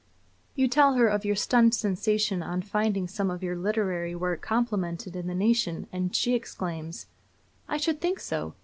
You 0.55 0.67
tell 0.67 0.95
her 0.95 1.05
of 1.07 1.25
your 1.25 1.35
stunned 1.35 1.75
sensation 1.75 2.41
on 2.41 2.63
finding 2.63 3.07
some 3.07 3.29
of 3.29 3.43
your 3.43 3.55
literary 3.55 4.15
work 4.15 4.41
complimented 4.41 5.15
in 5.15 5.27
the 5.27 5.35
Nation, 5.35 5.85
and 5.91 6.15
she 6.15 6.33
exclaims: 6.33 7.05
'I 7.69 7.77
should 7.77 8.01
think 8.01 8.19
so! 8.19 8.55